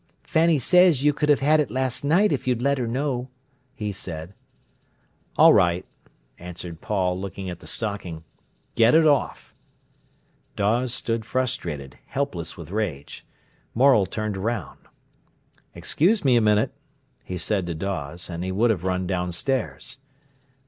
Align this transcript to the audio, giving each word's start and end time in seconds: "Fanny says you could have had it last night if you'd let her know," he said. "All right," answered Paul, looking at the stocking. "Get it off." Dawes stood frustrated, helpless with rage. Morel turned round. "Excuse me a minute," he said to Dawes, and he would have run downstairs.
"Fanny 0.23 0.57
says 0.57 1.03
you 1.03 1.13
could 1.13 1.29
have 1.29 1.41
had 1.41 1.59
it 1.59 1.69
last 1.69 2.03
night 2.03 2.31
if 2.31 2.47
you'd 2.47 2.59
let 2.63 2.79
her 2.79 2.87
know," 2.87 3.29
he 3.75 3.91
said. 3.91 4.33
"All 5.37 5.53
right," 5.53 5.85
answered 6.39 6.81
Paul, 6.81 7.21
looking 7.21 7.51
at 7.51 7.59
the 7.59 7.67
stocking. 7.67 8.23
"Get 8.73 8.95
it 8.95 9.05
off." 9.05 9.53
Dawes 10.55 10.91
stood 10.91 11.23
frustrated, 11.23 11.99
helpless 12.07 12.57
with 12.57 12.71
rage. 12.71 13.27
Morel 13.75 14.07
turned 14.07 14.37
round. 14.37 14.79
"Excuse 15.75 16.25
me 16.25 16.35
a 16.35 16.41
minute," 16.41 16.73
he 17.23 17.37
said 17.37 17.67
to 17.67 17.75
Dawes, 17.75 18.27
and 18.27 18.43
he 18.43 18.51
would 18.51 18.71
have 18.71 18.83
run 18.83 19.05
downstairs. 19.05 19.99